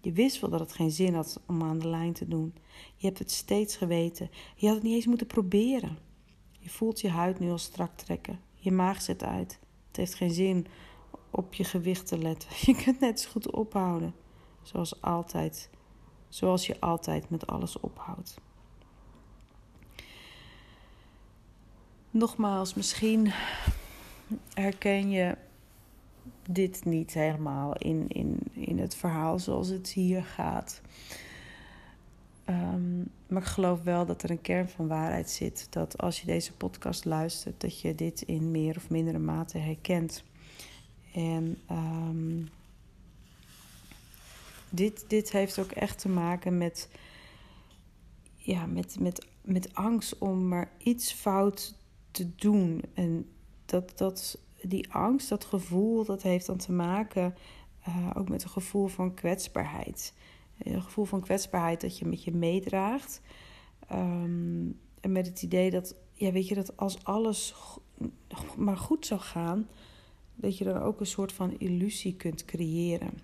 Je 0.01 0.13
wist 0.13 0.41
wel 0.41 0.51
dat 0.51 0.61
het 0.61 0.73
geen 0.73 0.91
zin 0.91 1.15
had 1.15 1.41
om 1.47 1.63
aan 1.63 1.79
de 1.79 1.89
lijn 1.89 2.13
te 2.13 2.29
doen. 2.29 2.55
Je 2.97 3.07
hebt 3.07 3.19
het 3.19 3.31
steeds 3.31 3.77
geweten. 3.77 4.31
Je 4.55 4.67
had 4.67 4.75
het 4.75 4.85
niet 4.85 4.95
eens 4.95 5.07
moeten 5.07 5.27
proberen. 5.27 5.99
Je 6.59 6.71
voelt 6.71 7.01
je 7.01 7.09
huid 7.09 7.39
nu 7.39 7.51
al 7.51 7.59
strak 7.59 7.97
trekken. 7.97 8.41
Je 8.55 8.73
maag 8.73 9.03
zet 9.03 9.23
uit. 9.23 9.59
Het 9.89 9.97
heeft 9.97 10.15
geen 10.15 10.31
zin 10.31 10.67
op 11.31 11.55
je 11.55 11.65
gewicht 11.65 12.07
te 12.07 12.19
letten. 12.19 12.51
Je 12.67 12.83
kunt 12.83 13.01
net 13.01 13.21
zo 13.21 13.31
goed 13.31 13.51
ophouden. 13.51 14.15
Zoals 14.63 15.03
altijd. 15.03 15.71
Zoals 16.29 16.67
je 16.67 16.81
altijd 16.81 17.31
met 17.31 17.47
alles 17.47 17.81
ophoudt. 17.81 18.41
Nogmaals, 22.11 22.75
misschien 22.75 23.33
herken 24.55 25.11
je 25.11 25.37
dit 26.49 26.85
niet 26.85 27.15
helemaal 27.15 27.77
in, 27.77 28.09
in, 28.09 28.39
in 28.53 28.79
het 28.79 28.95
verhaal 28.95 29.39
zoals 29.39 29.69
het 29.69 29.89
hier 29.89 30.25
gaat. 30.25 30.81
Ehm, 32.45 32.99
maar 33.27 33.43
ik 33.43 33.49
geloof 33.49 33.83
wel 33.83 34.07
dat 34.07 34.23
er 34.23 34.31
een 34.31 34.41
kern 34.41 34.69
van 34.69 34.89
waarheid 34.89 35.31
zit. 35.31 35.67
Dat 35.71 35.99
als 35.99 36.21
je 36.21 36.27
deze 36.27 36.53
podcast 36.53 37.05
luistert, 37.05 37.61
dat 37.61 37.81
je 37.81 37.95
dit 37.95 38.23
in 38.23 38.51
meer 38.51 38.77
of 38.77 38.91
mindere 38.91 39.19
mate 39.19 39.59
herkent. 39.59 40.25
En 41.15 41.59
um, 41.71 42.49
dit, 44.71 45.05
dit 45.09 45.33
heeft 45.33 45.59
ook 45.59 45.71
echt 45.71 45.99
te 45.99 46.09
maken 46.09 46.59
met, 46.59 46.89
ja, 48.37 48.67
met, 48.67 49.01
met, 49.01 49.27
met 49.41 49.75
angst 49.75 50.19
om 50.19 50.49
maar 50.49 50.71
iets 50.79 51.13
fout 51.13 51.75
te 52.11 52.35
doen. 52.35 52.83
En 52.95 53.29
dat, 53.65 53.99
dat 53.99 54.39
die 54.63 54.93
angst, 54.93 55.29
dat 55.29 55.45
gevoel, 55.45 56.05
dat 56.05 56.23
heeft 56.23 56.47
dan 56.47 56.57
te 56.57 56.73
maken 56.73 57.35
uh, 57.89 58.11
ook 58.15 58.29
met 58.29 58.43
een 58.43 58.51
gevoel 58.51 58.87
van 58.87 59.15
kwetsbaarheid. 59.15 60.15
Een 60.59 60.83
gevoel 60.83 61.05
van 61.05 61.21
kwetsbaarheid 61.21 61.81
dat 61.81 61.99
je 61.99 62.07
met 62.07 62.25
je 62.25 62.33
meedraagt. 62.33 63.21
Ehm, 63.89 64.67
en 65.01 65.13
met 65.13 65.27
het 65.27 65.43
idee 65.43 65.71
dat, 65.71 65.95
ja, 66.13 66.33
weet 66.33 66.49
je, 66.49 66.55
dat 66.55 66.77
als 66.77 67.05
alles 67.05 67.55
maar 68.57 68.77
goed 68.77 69.07
zou 69.07 69.21
gaan, 69.21 69.69
dat 70.35 70.59
je 70.59 70.65
dan 70.65 70.79
ook 70.79 71.01
een 71.01 71.07
soort 71.07 71.33
van 71.33 71.59
illusie 71.59 72.17
kunt 72.17 72.45
creëren. 72.45 73.19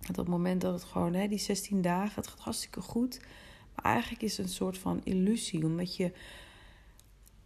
Dat 0.00 0.10
op 0.10 0.16
het 0.16 0.28
moment 0.28 0.60
dat 0.60 0.72
het 0.72 0.84
gewoon, 0.84 1.14
hè, 1.14 1.28
die 1.28 1.38
16 1.38 1.82
dagen, 1.82 2.14
het 2.14 2.26
gaat 2.26 2.40
hartstikke 2.40 2.80
goed. 2.80 3.20
Maar 3.74 3.84
eigenlijk 3.84 4.22
is 4.22 4.36
het 4.36 4.46
een 4.46 4.52
soort 4.52 4.78
van 4.78 5.00
illusie, 5.04 5.64
omdat 5.64 5.96
je. 5.96 6.12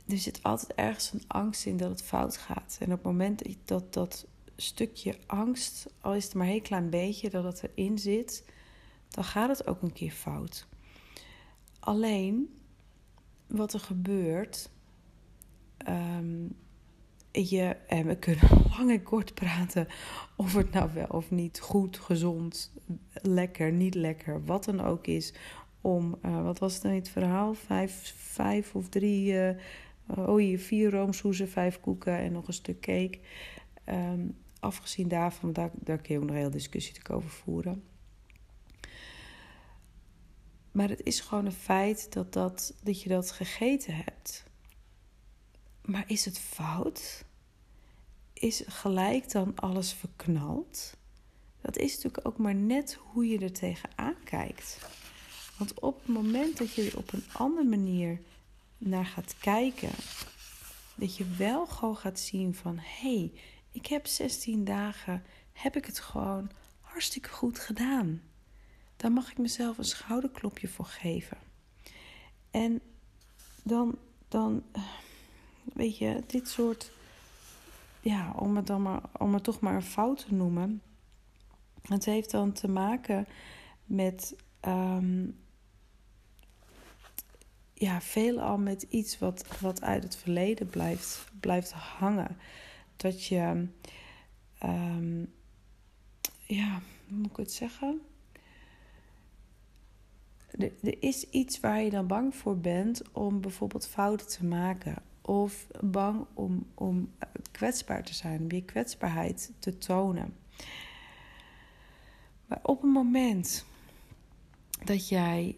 Er 0.08 0.18
zit 0.18 0.42
altijd 0.42 0.75
ergens 0.75 1.12
een 1.12 1.25
angst 1.26 1.66
in 1.66 1.76
dat 1.76 1.90
het 1.90 2.02
fout 2.02 2.36
gaat. 2.36 2.76
En 2.80 2.86
op 2.86 2.92
het 2.92 3.02
moment 3.02 3.42
dat 3.64 3.92
dat 3.92 4.26
stukje 4.56 5.14
angst, 5.26 5.86
al 6.00 6.14
is 6.14 6.25
het 6.25 6.34
maar 6.34 6.46
een 6.46 6.52
heel 6.52 6.60
klein 6.60 6.90
beetje, 6.90 7.30
dat 7.30 7.44
het 7.44 7.62
erin 7.62 7.98
zit, 7.98 8.44
dan 9.08 9.25
gaat 9.25 9.48
het 9.48 9.66
ook 9.66 9.82
een 9.82 9.92
keer 9.92 10.10
fout. 10.10 10.66
Alleen 11.80 12.56
wat 13.46 13.72
er 13.72 13.80
gebeurt. 13.80 14.70
Um, 15.88 16.56
je, 17.32 17.76
en 17.86 18.06
we 18.06 18.16
kunnen 18.16 18.48
lang 18.76 18.90
en 18.90 19.02
kort 19.02 19.34
praten 19.34 19.86
of 20.36 20.54
het 20.54 20.70
nou 20.70 20.90
wel 20.94 21.06
of 21.08 21.30
niet 21.30 21.60
goed, 21.60 21.98
gezond, 21.98 22.72
lekker, 23.12 23.72
niet 23.72 23.94
lekker, 23.94 24.44
wat 24.44 24.64
dan 24.64 24.80
ook 24.80 25.06
is. 25.06 25.32
Om, 25.80 26.18
uh, 26.25 26.42
wat 26.42 26.58
was 26.58 26.72
het 26.75 26.82
dan 26.82 26.90
in 26.90 26.98
het 26.98 27.08
verhaal? 27.08 27.54
Vijf, 27.54 28.14
vijf 28.16 28.75
of 28.75 28.88
drie, 28.88 29.32
uh, 29.32 29.50
oh 30.06 30.36
hier, 30.36 30.58
vier 30.58 30.90
roomsoezen, 30.90 31.48
vijf 31.48 31.80
koeken 31.80 32.18
en 32.18 32.32
nog 32.32 32.46
een 32.46 32.52
stuk 32.52 32.80
cake. 32.80 33.18
Um, 33.86 34.36
afgezien 34.60 35.08
daarvan, 35.08 35.52
daar, 35.52 35.70
daar 35.75 35.98
kun 35.98 36.14
je 36.14 36.20
ook 36.20 36.26
nog 36.26 36.34
een 36.34 36.40
hele 36.40 36.50
discussie 36.50 37.08
over 37.10 37.30
voeren. 37.30 37.84
Maar 40.72 40.88
het 40.88 41.02
is 41.02 41.20
gewoon 41.20 41.46
een 41.46 41.52
feit 41.52 42.12
dat, 42.12 42.32
dat, 42.32 42.75
dat 42.82 43.02
je 43.02 43.08
dat 43.08 43.30
gegeten 43.30 43.94
hebt. 43.94 44.44
Maar 45.82 46.04
is 46.06 46.25
het 46.25 46.38
fout? 46.38 47.25
Is 48.32 48.62
gelijk 48.66 49.30
dan 49.30 49.52
alles 49.54 49.92
verknald? 49.92 50.96
Dat 51.60 51.76
is 51.76 51.94
natuurlijk 51.94 52.26
ook 52.26 52.38
maar 52.38 52.54
net 52.54 52.94
hoe 52.94 53.28
je 53.28 53.38
er 53.38 53.52
tegenaan 53.52 54.16
kijkt. 54.25 54.78
Want 55.58 55.80
op 55.80 55.98
het 55.98 56.08
moment 56.08 56.58
dat 56.58 56.75
je 56.75 56.92
op 56.96 57.12
een 57.12 57.25
andere 57.32 57.68
manier 57.68 58.20
naar 58.78 59.06
gaat 59.06 59.37
kijken, 59.38 59.90
dat 60.95 61.16
je 61.16 61.25
wel 61.25 61.66
gewoon 61.66 61.97
gaat 61.97 62.21
zien 62.21 62.54
van 62.54 62.78
hé, 62.78 63.16
hey, 63.16 63.33
ik 63.73 63.87
heb 63.87 64.06
16 64.06 64.64
dagen, 64.64 65.23
heb 65.52 65.76
ik 65.76 65.85
het 65.85 66.00
gewoon 66.00 66.50
hartstikke 66.80 67.28
goed 67.28 67.59
gedaan. 67.59 68.23
Daar 68.97 69.12
mag 69.12 69.30
ik 69.30 69.38
mezelf 69.38 69.78
een 69.78 69.85
schouderklopje 69.85 70.68
voor 70.68 70.85
geven. 70.85 71.38
En 72.50 72.80
dan, 73.62 73.99
dan 74.28 74.62
weet 75.62 75.99
je, 75.99 76.23
dit 76.26 76.49
soort, 76.49 76.92
ja, 78.00 78.33
om 78.37 78.56
het, 78.56 78.66
dan 78.66 78.83
maar, 78.83 79.02
om 79.18 79.35
het 79.35 79.45
toch 79.45 79.61
maar 79.61 79.75
een 79.75 79.83
fout 79.83 80.26
te 80.26 80.35
noemen. 80.35 80.83
Het 81.83 82.04
heeft 82.04 82.30
dan 82.30 82.52
te 82.52 82.68
maken 82.68 83.26
met, 83.85 84.37
um, 84.66 85.45
ja, 87.78 88.00
veelal 88.00 88.59
met 88.59 88.83
iets 88.83 89.18
wat, 89.18 89.61
wat 89.61 89.83
uit 89.83 90.02
het 90.02 90.16
verleden 90.16 90.66
blijft, 90.66 91.30
blijft 91.40 91.73
hangen. 91.73 92.37
Dat 92.97 93.25
je, 93.25 93.68
um, 94.64 95.33
ja, 96.47 96.80
hoe 97.09 97.16
moet 97.16 97.30
ik 97.30 97.37
het 97.37 97.52
zeggen? 97.52 98.00
Er, 100.50 100.73
er 100.83 101.02
is 101.02 101.30
iets 101.30 101.61
waar 101.61 101.83
je 101.83 101.90
dan 101.90 102.06
bang 102.06 102.35
voor 102.35 102.59
bent 102.59 103.12
om 103.12 103.40
bijvoorbeeld 103.40 103.88
fouten 103.88 104.28
te 104.28 104.45
maken. 104.45 104.97
Of 105.23 105.66
bang 105.80 106.26
om, 106.35 106.66
om 106.75 107.12
kwetsbaar 107.50 108.04
te 108.04 108.14
zijn, 108.14 108.40
om 108.40 108.50
je 108.50 108.64
kwetsbaarheid 108.64 109.52
te 109.59 109.78
tonen. 109.78 110.37
Maar 112.47 112.61
op 112.62 112.83
het 112.83 112.92
moment 112.92 113.64
dat 114.85 115.09
jij 115.09 115.56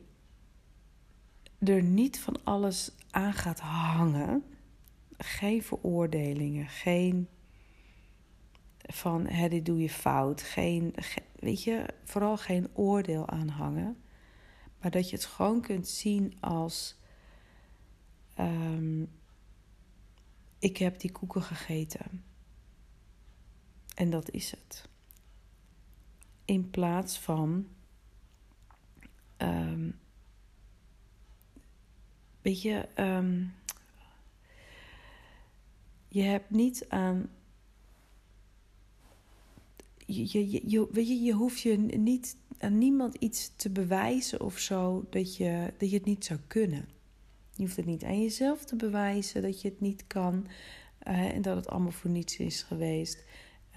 er 1.58 1.82
niet 1.82 2.20
van 2.20 2.44
alles 2.44 2.90
aan 3.10 3.32
gaat 3.32 3.60
hangen, 3.60 4.44
geen 5.18 5.62
veroordelingen, 5.62 6.68
geen 6.68 7.28
van 8.78 9.26
hè, 9.26 9.48
dit 9.48 9.66
doe 9.66 9.78
je 9.78 9.90
fout, 9.90 10.42
geen, 10.42 10.94
weet 11.34 11.62
je, 11.62 11.86
vooral 12.04 12.36
geen 12.36 12.68
oordeel 12.72 13.28
aanhangen, 13.28 14.02
maar 14.80 14.90
dat 14.90 15.10
je 15.10 15.16
het 15.16 15.24
gewoon 15.24 15.60
kunt 15.60 15.88
zien 15.88 16.36
als 16.40 16.96
um, 18.38 19.10
ik 20.58 20.76
heb 20.76 21.00
die 21.00 21.12
koeken 21.12 21.42
gegeten. 21.42 22.24
En 23.94 24.10
dat 24.10 24.30
is 24.30 24.50
het. 24.50 24.88
In 26.44 26.70
plaats 26.70 27.18
van. 27.18 27.68
Um, 29.38 29.98
weet 32.48 32.62
je, 32.62 32.88
um, 32.96 33.54
je 36.08 36.22
hebt 36.22 36.50
niet 36.50 36.84
aan. 36.88 37.30
Je, 40.06 40.28
je, 40.50 40.70
je, 40.70 40.88
weet 40.92 41.08
je, 41.08 41.22
je 41.22 41.32
hoeft 41.32 41.60
je 41.60 41.76
niet 41.78 42.36
aan 42.58 42.78
niemand 42.78 43.14
iets 43.14 43.52
te 43.56 43.70
bewijzen 43.70 44.40
of 44.40 44.58
zo 44.58 45.06
dat 45.10 45.36
je, 45.36 45.72
dat 45.78 45.90
je 45.90 45.96
het 45.96 46.04
niet 46.04 46.24
zou 46.24 46.40
kunnen. 46.46 46.88
Je 47.54 47.62
hoeft 47.62 47.76
het 47.76 47.86
niet 47.86 48.04
aan 48.04 48.22
jezelf 48.22 48.64
te 48.64 48.76
bewijzen 48.76 49.42
dat 49.42 49.60
je 49.60 49.68
het 49.68 49.80
niet 49.80 50.06
kan 50.06 50.46
uh, 51.08 51.34
en 51.34 51.42
dat 51.42 51.56
het 51.56 51.68
allemaal 51.68 51.92
voor 51.92 52.10
niets 52.10 52.36
is 52.36 52.62
geweest. 52.62 53.24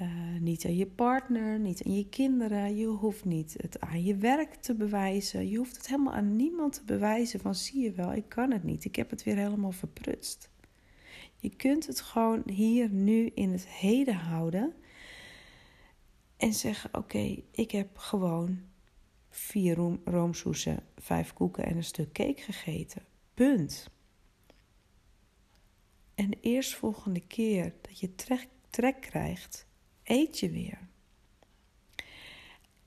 Uh, 0.01 0.07
niet 0.39 0.65
aan 0.65 0.75
je 0.75 0.87
partner, 0.87 1.59
niet 1.59 1.83
aan 1.85 1.95
je 1.95 2.09
kinderen. 2.09 2.75
Je 2.75 2.85
hoeft 2.85 3.25
niet 3.25 3.55
het 3.57 3.79
aan 3.79 4.03
je 4.03 4.15
werk 4.15 4.55
te 4.55 4.75
bewijzen. 4.75 5.49
Je 5.49 5.57
hoeft 5.57 5.77
het 5.77 5.87
helemaal 5.87 6.13
aan 6.13 6.35
niemand 6.35 6.73
te 6.73 6.83
bewijzen 6.85 7.39
van 7.39 7.55
zie 7.55 7.81
je 7.83 7.91
wel, 7.91 8.13
ik 8.13 8.29
kan 8.29 8.51
het 8.51 8.63
niet. 8.63 8.85
Ik 8.85 8.95
heb 8.95 9.09
het 9.09 9.23
weer 9.23 9.35
helemaal 9.35 9.71
verprutst. 9.71 10.49
Je 11.37 11.55
kunt 11.55 11.87
het 11.87 12.01
gewoon 12.01 12.43
hier 12.45 12.89
nu 12.89 13.31
in 13.33 13.51
het 13.51 13.67
heden 13.67 14.15
houden 14.15 14.73
en 16.37 16.53
zeggen: 16.53 16.93
Oké, 16.93 17.43
ik 17.51 17.71
heb 17.71 17.97
gewoon 17.97 18.61
vier 19.29 19.99
roomsoesen, 20.05 20.83
vijf 20.97 21.33
koeken 21.33 21.65
en 21.65 21.75
een 21.75 21.83
stuk 21.83 22.11
cake 22.11 22.41
gegeten. 22.41 23.05
Punt. 23.33 23.89
En 26.15 26.29
de 26.29 26.39
eerstvolgende 26.41 27.27
keer 27.27 27.73
dat 27.81 27.99
je 27.99 28.15
trek, 28.15 28.47
trek 28.69 29.01
krijgt, 29.01 29.69
eet 30.11 30.39
je 30.39 30.49
weer. 30.49 30.79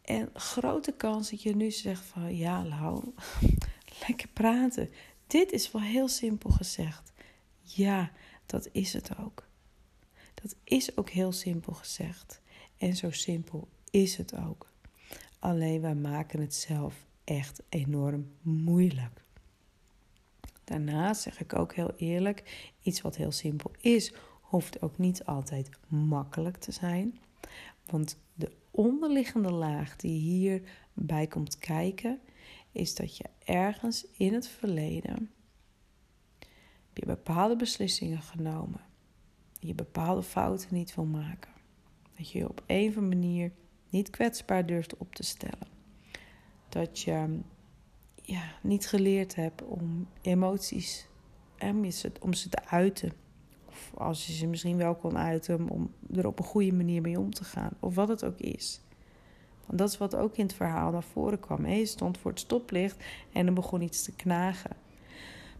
En 0.02 0.30
grote 0.34 0.92
kans 0.92 1.30
dat 1.30 1.42
je 1.42 1.56
nu 1.56 1.70
zegt 1.70 2.04
van 2.04 2.36
ja, 2.36 2.64
Lau, 2.64 3.14
lekker 4.06 4.28
praten. 4.28 4.90
Dit 5.26 5.52
is 5.52 5.72
wel 5.72 5.82
heel 5.82 6.08
simpel 6.08 6.50
gezegd. 6.50 7.12
Ja, 7.60 8.12
dat 8.46 8.68
is 8.72 8.92
het 8.92 9.18
ook. 9.18 9.46
Dat 10.34 10.56
is 10.64 10.96
ook 10.96 11.10
heel 11.10 11.32
simpel 11.32 11.72
gezegd. 11.72 12.40
En 12.76 12.96
zo 12.96 13.10
simpel 13.10 13.68
is 13.90 14.16
het 14.16 14.36
ook. 14.36 14.72
Alleen 15.38 15.80
wij 15.80 15.94
maken 15.94 16.40
het 16.40 16.54
zelf 16.54 17.06
echt 17.24 17.62
enorm 17.68 18.30
moeilijk. 18.42 19.22
Daarnaast 20.64 21.22
zeg 21.22 21.40
ik 21.40 21.58
ook 21.58 21.74
heel 21.74 21.92
eerlijk: 21.96 22.72
iets 22.82 23.00
wat 23.00 23.16
heel 23.16 23.32
simpel 23.32 23.70
is, 23.80 24.12
hoeft 24.44 24.82
ook 24.82 24.98
niet 24.98 25.24
altijd 25.24 25.70
makkelijk 25.88 26.56
te 26.56 26.72
zijn. 26.72 27.18
Want 27.86 28.18
de 28.34 28.52
onderliggende 28.70 29.52
laag 29.52 29.96
die 29.96 30.20
hierbij 30.20 31.26
komt 31.26 31.58
kijken, 31.58 32.20
is 32.72 32.94
dat 32.94 33.16
je 33.16 33.24
ergens 33.44 34.06
in 34.12 34.34
het 34.34 34.48
verleden 34.48 35.30
je 36.94 37.06
bepaalde 37.06 37.56
beslissingen 37.56 38.22
genomen, 38.22 38.80
je 39.58 39.74
bepaalde 39.74 40.22
fouten 40.22 40.74
niet 40.74 40.94
wil 40.94 41.04
maken. 41.04 41.52
Dat 42.16 42.30
je 42.30 42.38
je 42.38 42.48
op 42.48 42.62
een 42.66 42.88
of 42.88 42.96
andere 42.96 43.16
manier 43.16 43.52
niet 43.90 44.10
kwetsbaar 44.10 44.66
durft 44.66 44.96
op 44.96 45.14
te 45.14 45.22
stellen. 45.22 45.68
Dat 46.68 47.00
je 47.00 47.38
ja, 48.22 48.42
niet 48.62 48.86
geleerd 48.86 49.34
hebt 49.34 49.62
om 49.62 50.08
emoties, 50.20 51.06
om, 51.58 51.90
ze, 51.90 52.12
om 52.20 52.32
ze 52.32 52.48
te 52.48 52.64
uiten. 52.64 53.12
Of 53.92 54.00
als 54.00 54.26
je 54.26 54.32
ze 54.32 54.46
misschien 54.46 54.76
wel 54.76 54.94
kon 54.94 55.18
uiten, 55.18 55.68
om 55.68 55.90
er 56.14 56.26
op 56.26 56.38
een 56.38 56.44
goede 56.44 56.72
manier 56.72 57.00
mee 57.00 57.18
om 57.18 57.34
te 57.34 57.44
gaan. 57.44 57.70
Of 57.80 57.94
wat 57.94 58.08
het 58.08 58.24
ook 58.24 58.38
is. 58.38 58.80
Want 59.66 59.78
dat 59.78 59.88
is 59.88 59.98
wat 59.98 60.16
ook 60.16 60.36
in 60.36 60.44
het 60.44 60.54
verhaal 60.54 60.90
naar 60.90 61.02
voren 61.02 61.40
kwam. 61.40 61.64
Hij 61.64 61.84
stond 61.84 62.18
voor 62.18 62.30
het 62.30 62.40
stoplicht 62.40 63.04
en 63.32 63.46
er 63.46 63.52
begon 63.52 63.80
iets 63.80 64.02
te 64.02 64.12
knagen. 64.12 64.76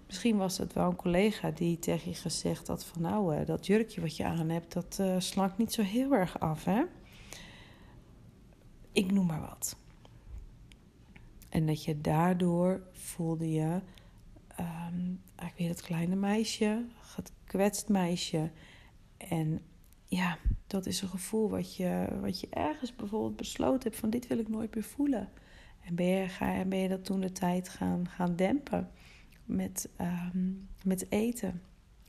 Misschien 0.07 0.37
was 0.37 0.59
het 0.59 0.73
wel 0.73 0.89
een 0.89 0.97
collega 0.97 1.51
die 1.51 1.79
tegen 1.79 2.11
je 2.11 2.17
gezegd 2.17 2.69
had 2.69 2.85
van... 2.85 3.03
nou, 3.03 3.37
eh, 3.37 3.47
dat 3.47 3.67
jurkje 3.67 4.01
wat 4.01 4.17
je 4.17 4.25
aan 4.25 4.49
hebt, 4.49 4.73
dat 4.73 4.99
uh, 5.01 5.15
slankt 5.19 5.59
niet 5.59 5.73
zo 5.73 5.83
heel 5.83 6.13
erg 6.13 6.41
af, 6.41 6.65
hè? 6.65 6.83
Ik 8.93 9.13
noem 9.13 9.27
maar 9.27 9.41
wat. 9.41 9.77
En 11.49 11.67
dat 11.67 11.85
je 11.85 12.01
daardoor 12.01 12.83
voelde 12.93 13.51
je 13.51 13.81
um, 14.61 15.21
eigenlijk 15.37 15.57
weer 15.57 15.69
het 15.69 15.83
kleine 15.83 16.17
meisje, 16.17 16.85
het 17.55 17.63
kwetst 17.63 17.89
meisje. 17.89 18.51
En 19.17 19.61
ja, 20.05 20.39
dat 20.67 20.87
is 20.87 21.03
een 21.03 21.09
gevoel 21.09 21.51
wat 21.51 21.77
je, 21.77 22.19
wat 22.21 22.41
je 22.41 22.47
ergens 22.51 22.95
bijvoorbeeld 22.97 23.37
besloten 23.37 23.83
hebt 23.83 23.97
van 23.97 24.11
dit 24.11 24.27
wil 24.27 24.39
ik 24.39 24.49
nooit 24.49 24.75
meer 24.75 24.85
voelen. 24.85 25.29
En 25.81 25.95
ben 25.95 26.07
je, 26.07 26.29
ga, 26.29 26.65
ben 26.65 26.79
je 26.79 26.89
dat 26.89 27.05
toen 27.05 27.21
de 27.21 27.33
tijd 27.33 27.69
gaan, 27.69 28.09
gaan 28.09 28.37
dempen 28.37 28.91
met, 29.45 29.89
um, 30.01 30.69
met 30.85 31.11
eten. 31.11 31.63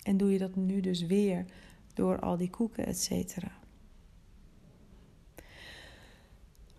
En 0.04 0.18
doe 0.18 0.32
je 0.32 0.38
dat 0.38 0.56
nu 0.56 0.80
dus 0.82 1.02
weer 1.02 1.46
door 1.94 2.20
al 2.20 2.38
die 2.38 2.50
koeken, 2.50 2.86
et 2.86 3.00
cetera. 3.00 3.52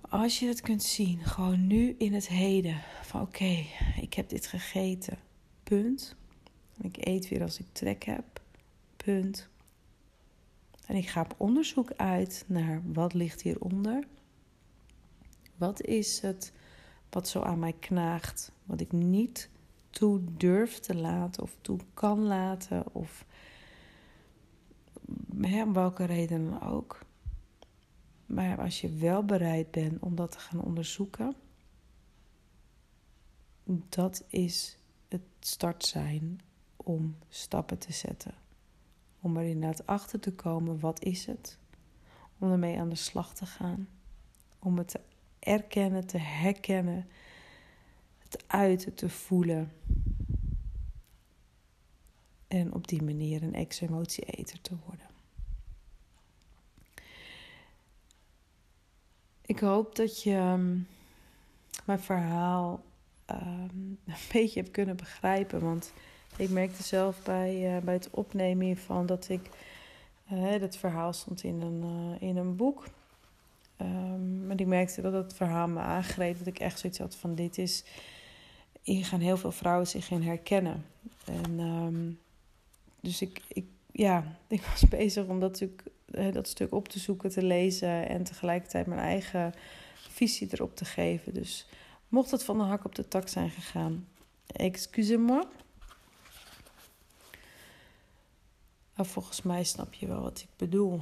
Als 0.00 0.38
je 0.38 0.46
het 0.46 0.61
kunt 0.61 0.82
zien, 0.82 1.18
gewoon 1.18 1.66
nu 1.66 1.94
in 1.99 2.14
het 2.14 2.28
heden, 2.28 2.82
van 3.02 3.20
oké, 3.20 3.64
ik 4.00 4.14
heb 4.14 4.28
dit 4.28 4.46
gegeten, 4.46 5.18
punt. 5.62 6.16
Ik 6.80 7.06
eet 7.06 7.28
weer 7.28 7.42
als 7.42 7.58
ik 7.58 7.66
trek 7.73 8.04
heb, 8.04 8.36
punt. 9.07 9.49
En 10.87 10.97
ik 10.97 11.09
ga 11.09 11.21
op 11.21 11.35
onderzoek 11.37 11.93
uit 11.93 12.45
naar 12.47 12.83
wat 12.93 13.15
ligt 13.15 13.43
hieronder. 13.43 14.07
Wat 15.57 15.81
is 15.83 16.21
het 16.21 16.53
wat 17.11 17.29
zo 17.29 17.41
aan 17.41 17.59
mij 17.59 17.73
knaagt, 17.73 18.53
wat 18.65 18.81
ik 18.81 18.93
niet 18.93 19.51
toe 19.91 20.21
durf 20.37 20.79
te 20.79 20.95
laten 20.95 21.43
of 21.43 21.57
toe 21.61 21.79
kan 21.95 22.23
laten 22.23 22.95
of 22.95 23.27
om 25.63 25.73
welke 25.73 26.05
reden 26.05 26.51
dan 26.51 26.63
ook. 26.63 27.01
Maar 28.27 28.61
als 28.61 28.81
je 28.81 28.93
wel 28.93 29.25
bereid 29.25 29.71
bent 29.71 30.03
om 30.03 30.15
dat 30.15 30.33
te 30.33 30.39
gaan 30.39 30.61
onderzoeken, 30.61 31.35
dat 33.89 34.25
is 34.29 34.79
het 35.09 35.23
start 35.41 35.85
zijn 35.85 36.41
om 36.77 37.17
stappen 37.29 37.79
te 37.79 37.93
zetten. 37.93 38.46
Om 39.26 39.37
er 39.37 39.45
inderdaad 39.45 39.87
achter 39.87 40.21
te 40.21 40.33
komen, 40.33 40.80
wat 40.80 41.02
is 41.02 41.26
het? 41.26 41.59
Om 42.38 42.52
ermee 42.52 42.78
aan 42.78 42.88
de 42.88 42.95
slag 42.95 43.35
te 43.35 43.47
gaan. 43.47 43.88
Om 44.59 44.78
het 44.78 44.88
te 44.88 45.00
erkennen, 45.38 46.06
te 46.06 46.18
herkennen, 46.18 47.09
het 48.18 48.45
uiten 48.47 48.95
te 48.95 49.09
voelen. 49.09 49.73
En 52.49 52.73
op 52.73 52.88
die 52.88 53.02
manier 53.02 53.42
een 53.42 53.54
ex-emotie-eter 53.54 54.61
te 54.61 54.76
worden. 54.87 55.06
Ik 59.40 59.59
hoop 59.59 59.97
dat 59.97 60.23
je 60.23 60.35
ehm, 60.35 60.78
mijn 61.85 62.00
verhaal 62.00 62.85
ehm, 63.25 63.75
een 64.04 64.14
beetje 64.33 64.61
hebt 64.61 64.73
kunnen 64.73 64.97
begrijpen. 64.97 65.61
Want 65.61 65.92
ik 66.37 66.50
merkte 66.50 66.83
zelf 66.83 67.23
bij, 67.23 67.76
uh, 67.76 67.83
bij 67.83 67.95
het 67.95 68.11
opnemen 68.11 68.66
hiervan 68.66 69.07
dat 69.07 69.28
ik. 69.28 69.50
Uh, 70.33 70.61
het 70.61 70.76
verhaal 70.76 71.12
stond 71.12 71.43
in 71.43 71.61
een, 71.61 71.83
uh, 71.85 72.28
in 72.28 72.37
een 72.37 72.57
boek. 72.57 72.85
Um, 73.81 74.47
maar 74.47 74.61
ik 74.61 74.66
merkte 74.66 75.02
dat 75.02 75.12
het 75.12 75.35
verhaal 75.35 75.69
me 75.69 75.81
aangreep. 75.81 76.38
Dat 76.38 76.47
ik 76.47 76.59
echt 76.59 76.78
zoiets 76.78 76.99
had 76.99 77.16
van: 77.16 77.35
dit 77.35 77.59
is. 77.59 77.85
Hier 78.83 79.05
gaan 79.05 79.21
heel 79.21 79.37
veel 79.37 79.52
vrouwen 79.52 79.87
zich 79.87 80.11
in 80.11 80.23
herkennen. 80.23 80.85
En 81.25 81.59
um, 81.59 82.19
dus 83.00 83.23
ik, 83.23 83.40
ik, 83.49 83.66
ja, 83.93 84.37
ik 84.49 84.62
was 84.62 84.88
bezig 84.88 85.26
om 85.26 85.40
dat, 85.40 85.50
natuurlijk, 85.50 85.83
dat 86.33 86.49
stuk 86.49 86.75
op 86.75 86.88
te 86.88 86.99
zoeken, 86.99 87.31
te 87.31 87.43
lezen 87.43 88.09
en 88.09 88.25
tegelijkertijd 88.25 88.87
mijn 88.87 89.00
eigen 89.00 89.52
visie 89.95 90.49
erop 90.50 90.76
te 90.76 90.85
geven. 90.85 91.35
Dus 91.35 91.66
mocht 92.09 92.31
het 92.31 92.45
van 92.45 92.59
de 92.59 92.64
hak 92.64 92.85
op 92.85 92.95
de 92.95 93.09
tak 93.09 93.28
zijn 93.28 93.50
gegaan, 93.50 94.07
excusez-moi. 94.46 95.44
Maar 98.96 99.06
volgens 99.06 99.42
mij 99.42 99.64
snap 99.64 99.94
je 99.94 100.06
wel 100.06 100.22
wat 100.22 100.40
ik 100.40 100.48
bedoel. 100.56 101.00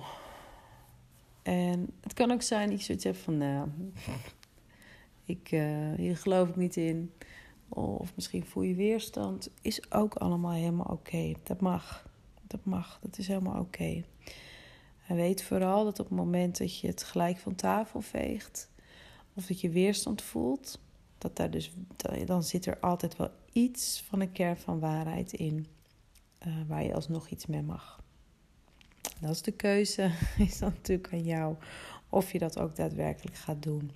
En 1.42 1.90
het 2.00 2.12
kan 2.12 2.30
ook 2.30 2.42
zijn 2.42 2.70
dat 2.70 2.85
je 2.85 2.96
zoiets 2.96 3.22
van, 3.22 3.38
nou, 3.38 3.68
ik, 5.24 5.50
uh, 5.52 5.94
hier 5.96 6.16
geloof 6.16 6.48
ik 6.48 6.57
niet 6.57 6.76
in. 6.76 7.12
Of 7.68 8.14
misschien 8.14 8.44
voel 8.44 8.62
je 8.62 8.74
weerstand. 8.74 9.50
Is 9.62 9.92
ook 9.92 10.14
allemaal 10.14 10.52
helemaal 10.52 10.87
oké. 10.87 11.33
Dat 11.42 11.61
mag. 11.61 12.09
Dat 12.42 12.64
mag. 12.64 12.98
Dat 13.02 13.18
is 13.18 13.28
helemaal 13.28 13.61
oké. 13.61 14.04
En 15.07 15.16
weet 15.16 15.42
vooral 15.42 15.85
dat 15.85 16.00
op 16.00 16.09
het 16.09 16.16
moment 16.16 16.59
dat 16.59 16.78
je 16.78 16.87
het 16.87 17.02
gelijk 17.02 17.38
van 17.38 17.54
tafel 17.54 18.00
veegt. 18.00 18.70
Of 19.35 19.46
dat 19.46 19.61
je 19.61 19.70
weerstand 19.70 20.22
voelt. 20.22 20.80
Dat 21.18 21.37
daar 21.37 21.50
dus, 21.50 21.72
dan 22.24 22.42
zit 22.42 22.66
er 22.66 22.78
altijd 22.80 23.16
wel 23.16 23.30
iets 23.52 24.04
van 24.09 24.20
een 24.20 24.33
kern 24.33 24.57
van 24.57 24.78
waarheid 24.78 25.33
in. 25.33 25.66
Uh, 26.46 26.54
waar 26.66 26.85
je 26.85 26.94
alsnog 26.94 27.28
iets 27.28 27.46
mee 27.46 27.62
mag. 27.62 28.02
Dat 29.20 29.30
is 29.30 29.42
de 29.42 29.52
keuze. 29.52 30.11
Is 30.38 30.59
dan 30.59 30.72
natuurlijk 30.74 31.12
aan 31.12 31.24
jou. 31.24 31.57
Of 32.09 32.33
je 32.33 32.38
dat 32.38 32.59
ook 32.59 32.76
daadwerkelijk 32.76 33.37
gaat 33.37 33.62
doen. 33.62 33.90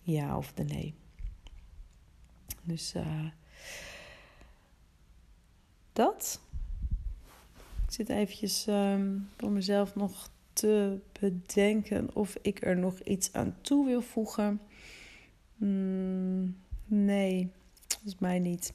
Ja 0.00 0.36
of 0.36 0.52
de 0.52 0.64
nee. 0.64 0.94
Dus 2.62 2.94
uh, 2.94 3.26
dat. 5.92 6.40
Ik 7.86 7.92
zit 7.96 8.08
eventjes 8.08 8.66
um, 8.66 9.28
voor 9.36 9.50
mezelf 9.50 9.94
nog 9.94 10.30
te 10.52 10.98
bedenken 11.20 12.14
of 12.14 12.36
ik 12.42 12.64
er 12.64 12.76
nog 12.76 13.00
iets 13.00 13.32
aan 13.32 13.56
toe 13.60 13.86
wil 13.86 14.02
voegen. 14.02 14.60
Mm, 15.56 16.56
nee, 16.86 17.52
volgens 17.88 18.18
mij 18.18 18.38
niet. 18.38 18.72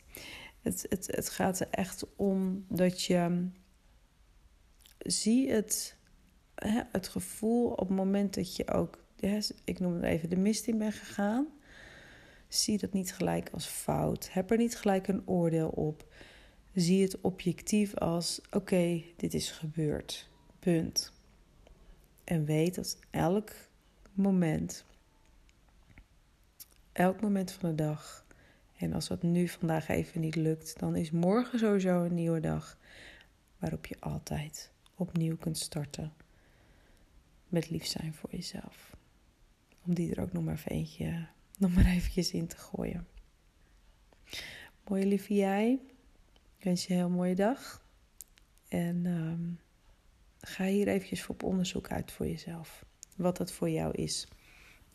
Het, 0.66 0.86
het, 0.90 1.08
het 1.08 1.30
gaat 1.30 1.60
er 1.60 1.68
echt 1.70 2.06
om 2.16 2.66
dat 2.70 3.04
je 3.04 3.50
zie 4.98 5.52
het, 5.52 5.96
hè, 6.56 6.82
het 6.92 7.08
gevoel 7.08 7.70
op 7.70 7.88
het 7.88 7.98
moment 7.98 8.34
dat 8.34 8.56
je 8.56 8.72
ook, 8.72 9.04
ik 9.64 9.80
noem 9.80 9.94
het 9.94 10.04
even, 10.04 10.30
de 10.30 10.38
mist 10.38 10.68
in 10.68 10.78
bent 10.78 10.94
gegaan. 10.94 11.48
Zie 12.48 12.78
dat 12.78 12.94
niet 12.94 13.14
gelijk 13.14 13.50
als 13.50 13.66
fout. 13.66 14.32
Heb 14.32 14.52
er 14.52 14.58
niet 14.58 14.78
gelijk 14.78 15.08
een 15.08 15.28
oordeel 15.28 15.70
op. 15.70 16.14
Zie 16.74 17.02
het 17.02 17.22
objectief 17.22 17.96
als: 17.96 18.42
oké, 18.52 19.04
dit 19.16 19.34
is 19.34 19.52
gebeurd. 19.52 20.30
Punt. 20.60 21.14
En 22.24 22.46
weet 22.46 22.76
dat 22.76 23.00
elk 23.10 23.52
moment, 24.14 24.86
elk 26.92 27.22
moment 27.22 27.52
van 27.52 27.70
de 27.70 27.76
dag, 27.76 28.25
en 28.76 28.94
als 28.94 29.08
dat 29.08 29.24
nu 29.24 29.48
vandaag 29.48 29.88
even 29.88 30.22
niet 30.22 30.36
lukt, 30.36 30.80
dan 30.80 30.96
is 30.96 31.12
morgen 31.12 31.60
sowieso 31.60 32.04
een 32.04 32.14
nieuwe 32.14 32.40
dag 32.40 32.78
waarop 33.58 33.86
je 33.86 34.00
altijd 34.00 34.72
opnieuw 34.96 35.38
kunt 35.38 35.58
starten 35.58 36.14
met 37.48 37.70
lief 37.70 37.86
zijn 37.86 38.14
voor 38.14 38.30
jezelf. 38.32 38.98
Om 39.86 39.94
die 39.94 40.16
er 40.16 40.22
ook 40.22 40.32
nog 40.32 40.44
maar 40.44 40.54
even 40.54 40.72
eentje, 40.72 41.28
nog 41.58 41.74
maar 41.74 41.86
eventjes 41.86 42.32
in 42.32 42.48
te 42.48 42.58
gooien. 42.58 43.08
Mooie 44.88 45.06
lieve 45.06 45.34
jij. 45.34 45.80
Ik 46.58 46.64
wens 46.64 46.86
je 46.86 46.94
een 46.94 47.00
heel 47.00 47.10
mooie 47.10 47.36
dag. 47.36 47.84
En 48.68 49.06
um, 49.06 49.60
ga 50.40 50.66
hier 50.66 50.88
eventjes 50.88 51.24
voor 51.24 51.36
op 51.36 51.44
onderzoek 51.44 51.88
uit 51.88 52.12
voor 52.12 52.28
jezelf. 52.28 52.86
Wat 53.16 53.38
dat 53.38 53.52
voor 53.52 53.70
jou 53.70 53.94
is. 53.94 54.28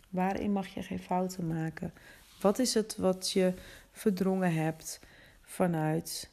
Waarin 0.09 0.53
mag 0.53 0.67
je 0.67 0.83
geen 0.83 0.99
fouten 0.99 1.47
maken? 1.47 1.93
Wat 2.41 2.59
is 2.59 2.75
het 2.75 2.97
wat 2.97 3.31
je 3.31 3.55
verdrongen 3.93 4.55
hebt 4.55 5.01
vanuit 5.43 6.31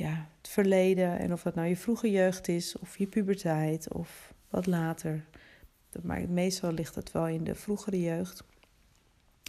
ja, 0.00 0.28
het 0.38 0.50
verleden. 0.50 1.18
En 1.18 1.32
of 1.32 1.42
dat 1.42 1.54
nou 1.54 1.68
je 1.68 1.76
vroege 1.76 2.10
jeugd 2.10 2.48
is, 2.48 2.78
of 2.78 2.98
je 2.98 3.06
puberteit, 3.06 3.92
of 3.92 4.34
wat 4.48 4.66
later. 4.66 5.24
Maar 6.02 6.28
meestal 6.28 6.72
ligt 6.72 6.94
het 6.94 7.12
wel 7.12 7.26
in 7.26 7.44
de 7.44 7.54
vroegere 7.54 8.00
jeugd. 8.00 8.44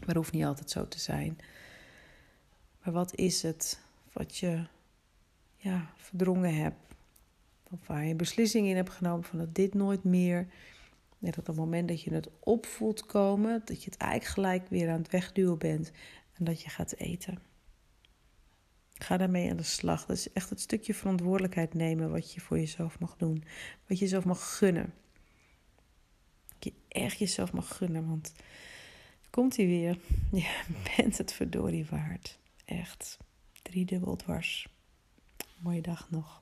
Maar 0.05 0.15
hoeft 0.15 0.31
niet 0.31 0.45
altijd 0.45 0.69
zo 0.69 0.87
te 0.87 0.99
zijn. 0.99 1.39
Maar 2.83 2.93
wat 2.93 3.15
is 3.15 3.41
het 3.41 3.79
wat 4.13 4.37
je 4.37 4.63
ja, 5.55 5.93
verdrongen 5.95 6.55
hebt? 6.55 6.77
Of 7.71 7.87
waar 7.87 8.05
je 8.05 8.15
beslissing 8.15 8.67
in 8.67 8.75
hebt 8.75 8.89
genomen 8.89 9.23
van 9.23 9.39
dat 9.39 9.55
dit 9.55 9.73
nooit 9.73 10.03
meer. 10.03 10.47
Net 11.21 11.37
op 11.37 11.45
het 11.45 11.55
moment 11.55 11.87
dat 11.87 12.01
je 12.01 12.13
het 12.13 12.29
opvoelt 12.39 13.05
komen, 13.05 13.61
dat 13.65 13.83
je 13.83 13.89
het 13.89 13.99
eigenlijk 13.99 14.31
gelijk 14.31 14.69
weer 14.69 14.89
aan 14.89 15.01
het 15.01 15.11
wegduwen 15.11 15.57
bent 15.57 15.91
en 16.33 16.45
dat 16.45 16.61
je 16.61 16.69
gaat 16.69 16.95
eten. 16.95 17.39
Ga 18.93 19.17
daarmee 19.17 19.49
aan 19.49 19.57
de 19.57 19.63
slag. 19.63 20.05
Dat 20.05 20.17
is 20.17 20.31
echt 20.31 20.49
het 20.49 20.59
stukje 20.59 20.93
verantwoordelijkheid 20.93 21.73
nemen 21.73 22.11
wat 22.11 22.33
je 22.33 22.41
voor 22.41 22.59
jezelf 22.59 22.99
mag 22.99 23.15
doen. 23.17 23.43
Wat 23.87 23.97
je 23.97 24.03
jezelf 24.03 24.25
mag 24.25 24.57
gunnen. 24.57 24.93
Dat 26.47 26.63
je 26.63 26.73
echt 26.87 27.19
jezelf 27.19 27.53
mag 27.53 27.77
gunnen, 27.77 28.07
want 28.07 28.33
komt 29.29 29.57
hij 29.57 29.65
weer. 29.65 29.97
Je 30.31 30.63
bent 30.97 31.17
het 31.17 31.33
verdorie 31.33 31.85
waard. 31.85 32.39
Echt. 32.65 33.17
Driedubbel 33.61 34.15
dwars. 34.15 34.67
Mooie 35.57 35.81
dag 35.81 36.09
nog. 36.09 36.41